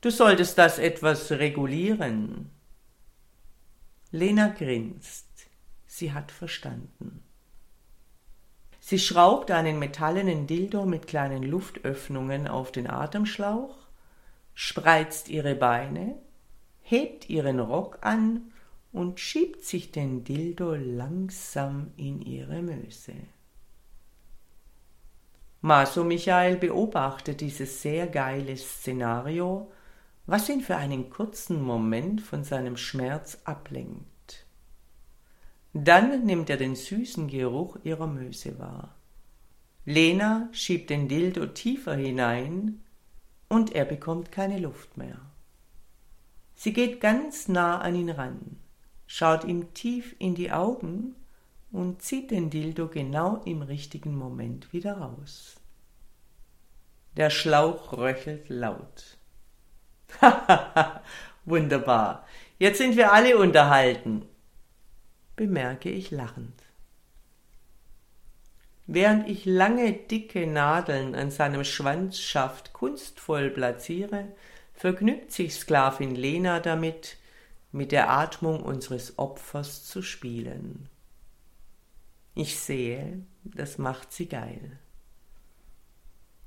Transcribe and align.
Du 0.00 0.10
solltest 0.10 0.58
das 0.58 0.78
etwas 0.78 1.30
regulieren. 1.30 2.50
Lena 4.10 4.48
grinst. 4.48 5.26
Sie 5.86 6.12
hat 6.12 6.30
verstanden. 6.30 7.22
Sie 8.80 8.98
schraubt 8.98 9.50
einen 9.50 9.78
metallenen 9.78 10.46
Dildo 10.46 10.86
mit 10.86 11.06
kleinen 11.06 11.42
Luftöffnungen 11.42 12.46
auf 12.46 12.70
den 12.70 12.88
Atemschlauch, 12.88 13.74
spreizt 14.54 15.28
ihre 15.28 15.56
Beine, 15.56 16.16
hebt 16.82 17.28
ihren 17.28 17.58
Rock 17.58 17.98
an 18.02 18.52
und 18.92 19.18
schiebt 19.18 19.64
sich 19.64 19.90
den 19.90 20.22
Dildo 20.22 20.74
langsam 20.74 21.90
in 21.96 22.22
ihre 22.22 22.62
Möse. 22.62 23.14
Maso 25.62 26.04
Michael 26.04 26.56
beobachtet 26.56 27.40
dieses 27.40 27.82
sehr 27.82 28.06
geile 28.06 28.56
Szenario, 28.56 29.72
was 30.26 30.48
ihn 30.48 30.60
für 30.60 30.76
einen 30.76 31.08
kurzen 31.10 31.62
Moment 31.62 32.20
von 32.20 32.42
seinem 32.42 32.76
Schmerz 32.76 33.38
ablenkt. 33.44 34.46
Dann 35.72 36.24
nimmt 36.24 36.50
er 36.50 36.56
den 36.56 36.74
süßen 36.74 37.28
Geruch 37.28 37.76
ihrer 37.84 38.06
Möse 38.06 38.58
wahr. 38.58 38.94
Lena 39.84 40.48
schiebt 40.52 40.90
den 40.90 41.06
Dildo 41.06 41.46
tiefer 41.46 41.94
hinein 41.94 42.82
und 43.48 43.74
er 43.74 43.84
bekommt 43.84 44.32
keine 44.32 44.58
Luft 44.58 44.96
mehr. 44.96 45.20
Sie 46.54 46.72
geht 46.72 47.00
ganz 47.00 47.46
nah 47.46 47.80
an 47.80 47.94
ihn 47.94 48.10
ran, 48.10 48.56
schaut 49.06 49.44
ihm 49.44 49.74
tief 49.74 50.16
in 50.18 50.34
die 50.34 50.50
Augen 50.50 51.14
und 51.70 52.02
zieht 52.02 52.30
den 52.30 52.50
Dildo 52.50 52.88
genau 52.88 53.42
im 53.44 53.62
richtigen 53.62 54.16
Moment 54.16 54.72
wieder 54.72 54.98
raus. 54.98 55.56
Der 57.16 57.30
Schlauch 57.30 57.92
röchelt 57.92 58.48
laut. 58.48 59.18
Wunderbar. 61.44 62.26
Jetzt 62.58 62.78
sind 62.78 62.96
wir 62.96 63.12
alle 63.12 63.36
unterhalten, 63.36 64.26
bemerke 65.36 65.90
ich 65.90 66.10
lachend. 66.10 66.62
Während 68.86 69.28
ich 69.28 69.44
lange 69.44 69.92
dicke 69.92 70.46
Nadeln 70.46 71.14
an 71.14 71.30
seinem 71.30 71.64
Schwanzschaft 71.64 72.72
kunstvoll 72.72 73.50
platziere, 73.50 74.28
vergnügt 74.74 75.32
sich 75.32 75.54
Sklavin 75.54 76.14
Lena 76.14 76.60
damit, 76.60 77.16
mit 77.72 77.92
der 77.92 78.10
Atmung 78.10 78.62
unseres 78.62 79.18
Opfers 79.18 79.84
zu 79.84 80.02
spielen. 80.02 80.88
Ich 82.34 82.58
sehe, 82.58 83.22
das 83.44 83.76
macht 83.76 84.12
sie 84.12 84.28
geil. 84.28 84.78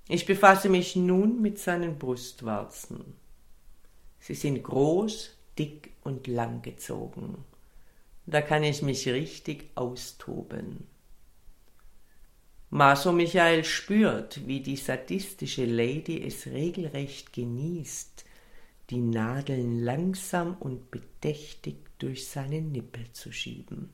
Ich 0.07 0.25
befasse 0.25 0.69
mich 0.69 0.95
nun 0.95 1.41
mit 1.41 1.59
seinen 1.59 1.99
Brustwarzen. 1.99 3.15
Sie 4.19 4.35
sind 4.35 4.63
groß, 4.63 5.31
dick 5.57 5.91
und 6.03 6.27
langgezogen. 6.27 7.37
Da 8.25 8.41
kann 8.41 8.63
ich 8.63 8.81
mich 8.81 9.07
richtig 9.07 9.69
austoben. 9.75 10.87
Maso 12.71 13.11
Michael 13.11 13.63
spürt, 13.63 14.45
wie 14.45 14.59
die 14.61 14.75
sadistische 14.75 15.65
Lady 15.65 16.23
es 16.23 16.45
regelrecht 16.45 17.33
genießt, 17.33 18.25
die 18.91 18.99
Nadeln 18.99 19.83
langsam 19.83 20.55
und 20.59 20.91
bedächtig 20.91 21.77
durch 21.97 22.27
seine 22.27 22.61
Nippel 22.61 23.11
zu 23.11 23.31
schieben. 23.31 23.89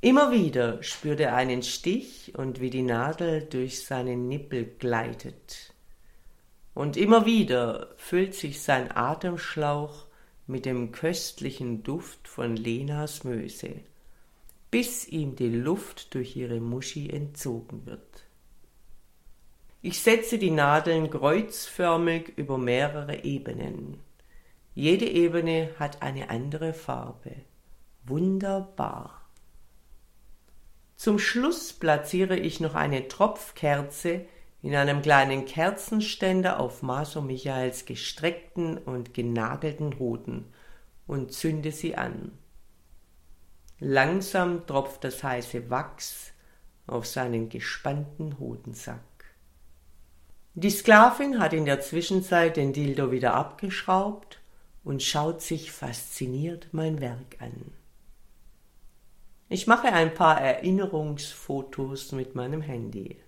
Immer 0.00 0.32
wieder 0.32 0.82
spürt 0.82 1.20
er 1.20 1.36
einen 1.36 1.62
Stich 1.62 2.32
und 2.36 2.60
wie 2.60 2.70
die 2.70 2.82
Nadel 2.82 3.42
durch 3.42 3.84
seine 3.84 4.16
Nippel 4.16 4.64
gleitet. 4.64 5.71
Und 6.74 6.96
immer 6.96 7.26
wieder 7.26 7.88
füllt 7.96 8.34
sich 8.34 8.62
sein 8.62 8.90
Atemschlauch 8.90 10.06
mit 10.46 10.64
dem 10.66 10.92
köstlichen 10.92 11.82
Duft 11.82 12.28
von 12.28 12.56
Lenas 12.56 13.24
Möse, 13.24 13.80
bis 14.70 15.06
ihm 15.06 15.36
die 15.36 15.50
Luft 15.50 16.14
durch 16.14 16.36
ihre 16.36 16.60
Muschi 16.60 17.10
entzogen 17.10 17.86
wird. 17.86 18.24
Ich 19.82 20.00
setze 20.00 20.38
die 20.38 20.50
Nadeln 20.50 21.10
kreuzförmig 21.10 22.32
über 22.36 22.56
mehrere 22.56 23.24
Ebenen. 23.24 23.98
Jede 24.74 25.08
Ebene 25.08 25.70
hat 25.78 26.02
eine 26.02 26.30
andere 26.30 26.72
Farbe. 26.72 27.34
Wunderbar. 28.04 29.28
Zum 30.96 31.18
Schluss 31.18 31.72
platziere 31.72 32.36
ich 32.36 32.60
noch 32.60 32.76
eine 32.76 33.08
Tropfkerze 33.08 34.24
in 34.62 34.76
einem 34.76 35.02
kleinen 35.02 35.44
Kerzenständer 35.44 36.60
auf 36.60 36.82
Maso 36.82 37.20
Michaels 37.20 37.84
gestreckten 37.84 38.78
und 38.78 39.12
genagelten 39.12 39.98
Hoden 39.98 40.52
und 41.06 41.32
zünde 41.32 41.72
sie 41.72 41.96
an. 41.96 42.38
Langsam 43.80 44.64
tropft 44.66 45.02
das 45.02 45.24
heiße 45.24 45.68
Wachs 45.68 46.32
auf 46.86 47.06
seinen 47.06 47.48
gespannten 47.48 48.38
Hodensack. 48.38 49.00
Die 50.54 50.70
Sklavin 50.70 51.40
hat 51.40 51.52
in 51.52 51.64
der 51.64 51.80
Zwischenzeit 51.80 52.56
den 52.56 52.72
Dildo 52.72 53.10
wieder 53.10 53.34
abgeschraubt 53.34 54.40
und 54.84 55.02
schaut 55.02 55.42
sich 55.42 55.72
fasziniert 55.72 56.68
mein 56.72 57.00
Werk 57.00 57.40
an. 57.40 57.72
Ich 59.48 59.66
mache 59.66 59.88
ein 59.88 60.14
paar 60.14 60.40
Erinnerungsfotos 60.40 62.12
mit 62.12 62.34
meinem 62.34 62.62
Handy. 62.62 63.18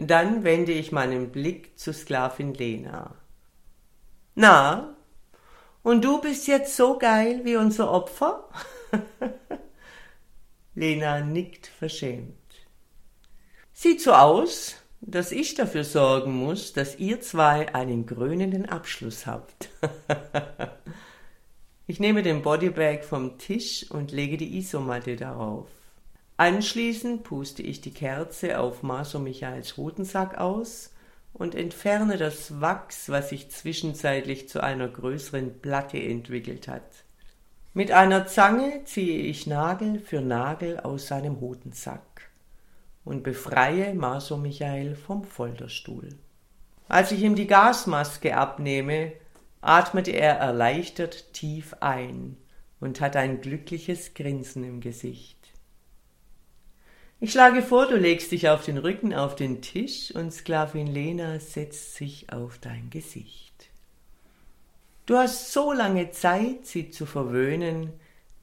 Dann 0.00 0.44
wende 0.44 0.72
ich 0.72 0.92
meinen 0.92 1.30
Blick 1.30 1.78
zu 1.78 1.92
Sklavin 1.92 2.54
Lena. 2.54 3.14
Na, 4.34 4.96
und 5.82 6.02
du 6.02 6.22
bist 6.22 6.46
jetzt 6.46 6.74
so 6.74 6.98
geil 6.98 7.42
wie 7.44 7.56
unser 7.56 7.90
Opfer? 7.90 8.48
Lena 10.74 11.20
nickt 11.20 11.66
verschämt. 11.66 12.34
Sieht 13.74 14.00
so 14.00 14.14
aus, 14.14 14.76
dass 15.02 15.32
ich 15.32 15.54
dafür 15.54 15.84
sorgen 15.84 16.34
muss, 16.34 16.72
dass 16.72 16.98
ihr 16.98 17.20
zwei 17.20 17.74
einen 17.74 18.06
grünenden 18.06 18.66
Abschluss 18.66 19.26
habt. 19.26 19.68
Ich 21.86 21.98
nehme 21.98 22.22
den 22.22 22.42
Bodybag 22.42 23.02
vom 23.02 23.36
Tisch 23.36 23.90
und 23.90 24.12
lege 24.12 24.36
die 24.36 24.58
Isomatte 24.58 25.16
darauf. 25.16 25.66
Anschließend 26.40 27.22
puste 27.22 27.60
ich 27.60 27.82
die 27.82 27.92
Kerze 27.92 28.60
auf 28.60 28.82
Maso 28.82 29.18
Michaels 29.18 29.76
Hodensack 29.76 30.38
aus 30.38 30.90
und 31.34 31.54
entferne 31.54 32.16
das 32.16 32.62
Wachs, 32.62 33.10
was 33.10 33.28
sich 33.28 33.50
zwischenzeitlich 33.50 34.48
zu 34.48 34.62
einer 34.62 34.88
größeren 34.88 35.60
Platte 35.60 35.98
entwickelt 35.98 36.66
hat. 36.66 37.04
Mit 37.74 37.92
einer 37.92 38.26
Zange 38.26 38.84
ziehe 38.86 39.18
ich 39.18 39.46
Nagel 39.46 39.98
für 39.98 40.22
Nagel 40.22 40.80
aus 40.80 41.08
seinem 41.08 41.42
Hodensack 41.42 42.30
und 43.04 43.22
befreie 43.22 43.92
Maso 43.92 44.38
Michael 44.38 44.94
vom 44.94 45.24
Folterstuhl. 45.24 46.08
Als 46.88 47.12
ich 47.12 47.20
ihm 47.20 47.34
die 47.34 47.48
Gasmaske 47.48 48.34
abnehme, 48.34 49.12
atmete 49.60 50.12
er 50.12 50.36
erleichtert 50.36 51.34
tief 51.34 51.74
ein 51.80 52.38
und 52.80 53.02
hatte 53.02 53.18
ein 53.18 53.42
glückliches 53.42 54.14
Grinsen 54.14 54.64
im 54.64 54.80
Gesicht. 54.80 55.39
Ich 57.22 57.32
schlage 57.32 57.60
vor, 57.60 57.86
du 57.86 57.96
legst 57.96 58.32
dich 58.32 58.48
auf 58.48 58.64
den 58.64 58.78
Rücken 58.78 59.12
auf 59.12 59.36
den 59.36 59.60
Tisch 59.60 60.10
und 60.14 60.32
Sklavin 60.32 60.86
Lena 60.86 61.38
setzt 61.38 61.96
sich 61.96 62.32
auf 62.32 62.56
dein 62.58 62.88
Gesicht. 62.88 63.68
Du 65.04 65.18
hast 65.18 65.52
so 65.52 65.72
lange 65.74 66.12
Zeit, 66.12 66.64
sie 66.64 66.90
zu 66.90 67.04
verwöhnen, 67.04 67.92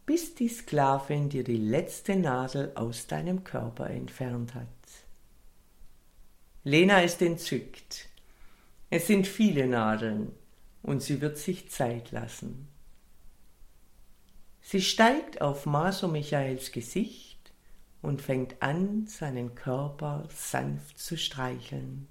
bis 0.06 0.36
die 0.36 0.48
Sklavin 0.48 1.28
dir 1.28 1.44
die 1.44 1.58
letzte 1.58 2.16
Nadel 2.16 2.72
aus 2.76 3.08
deinem 3.08 3.44
Körper 3.44 3.90
entfernt 3.90 4.54
hat. 4.54 4.68
Lena 6.64 7.02
ist 7.02 7.20
entzückt. 7.24 8.10
Es 8.92 9.08
sind 9.08 9.26
viele 9.26 9.66
Nadeln, 9.66 10.34
und 10.84 11.02
sie 11.02 11.20
wird 11.20 11.40
sich 11.40 11.72
Zeit 11.72 12.12
lassen. 12.12 12.68
Sie 14.62 14.82
steigt 14.82 15.42
auf 15.42 15.66
Maso 15.66 16.08
Michaels 16.08 16.72
Gesicht 16.72 17.27
und 18.08 18.22
fängt 18.22 18.62
an, 18.62 19.06
seinen 19.06 19.54
Körper 19.54 20.30
sanft 20.34 20.98
zu 20.98 21.18
streicheln. 21.18 22.08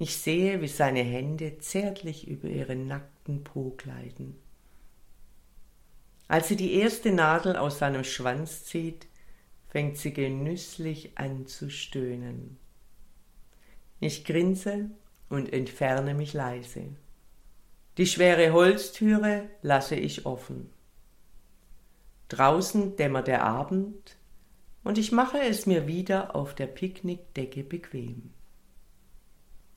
Ich 0.00 0.16
sehe, 0.16 0.60
wie 0.60 0.66
seine 0.66 1.02
Hände 1.02 1.58
zärtlich 1.58 2.26
über 2.26 2.48
ihren 2.48 2.88
nackten 2.88 3.44
Po 3.44 3.70
gleiten. 3.76 4.36
Als 6.26 6.48
sie 6.48 6.56
die 6.56 6.74
erste 6.74 7.12
Nadel 7.12 7.54
aus 7.56 7.78
seinem 7.78 8.02
Schwanz 8.02 8.64
zieht, 8.64 9.06
fängt 9.68 9.96
sie 9.96 10.12
genüsslich 10.12 11.16
an 11.16 11.46
zu 11.46 11.70
stöhnen. 11.70 12.58
Ich 14.00 14.24
grinse 14.24 14.90
und 15.28 15.52
entferne 15.52 16.14
mich 16.14 16.32
leise. 16.32 16.88
Die 17.96 18.06
schwere 18.06 18.52
Holztüre 18.52 19.48
lasse 19.62 19.94
ich 19.94 20.26
offen. 20.26 20.68
Draußen 22.28 22.96
dämmert 22.96 23.28
der 23.28 23.44
Abend 23.44 24.16
und 24.84 24.98
ich 24.98 25.12
mache 25.12 25.40
es 25.40 25.66
mir 25.66 25.86
wieder 25.86 26.34
auf 26.34 26.54
der 26.54 26.66
Picknickdecke 26.66 27.62
bequem. 27.62 28.30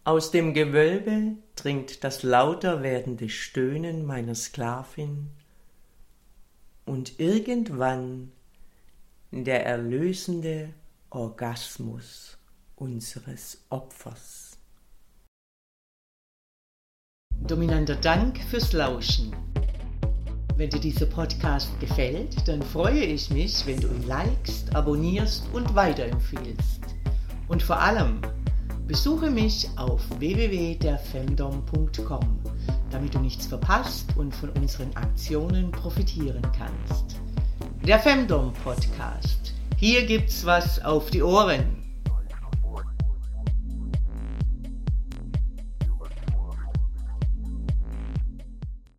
Aus 0.03 0.31
dem 0.31 0.53
Gewölbe 0.53 1.35
dringt 1.55 2.03
das 2.03 2.21
lauter 2.23 2.83
werdende 2.83 3.29
Stöhnen 3.29 4.05
meiner 4.05 4.35
Sklavin 4.35 5.31
und 6.85 7.19
irgendwann 7.19 8.31
der 9.31 9.65
erlösende 9.65 10.73
Orgasmus 11.09 12.37
unseres 12.75 13.65
Opfers. 13.69 14.57
Dominanter 17.41 17.95
Dank 17.95 18.39
fürs 18.49 18.73
Lauschen. 18.73 19.54
Wenn 20.57 20.69
dir 20.69 20.79
dieser 20.79 21.05
Podcast 21.05 21.77
gefällt, 21.81 22.47
dann 22.47 22.61
freue 22.61 23.03
ich 23.03 23.29
mich, 23.29 23.65
wenn 23.65 23.81
du 23.81 23.89
ihn 23.89 24.07
likest, 24.07 24.73
abonnierst 24.73 25.43
und 25.51 25.75
weiterempfiehlst. 25.75 26.79
Und 27.49 27.61
vor 27.61 27.77
allem, 27.77 28.21
besuche 28.87 29.29
mich 29.29 29.67
auf 29.75 30.01
www.derfemdom.com, 30.17 32.39
damit 32.89 33.13
du 33.13 33.19
nichts 33.19 33.47
verpasst 33.47 34.15
und 34.15 34.33
von 34.33 34.49
unseren 34.51 34.95
Aktionen 34.95 35.71
profitieren 35.71 36.41
kannst. 36.57 37.17
Der 37.85 37.99
Femdom 37.99 38.53
Podcast. 38.63 39.51
Hier 39.75 40.05
gibt's 40.05 40.45
was 40.45 40.81
auf 40.85 41.09
die 41.09 41.21
Ohren. 41.21 41.84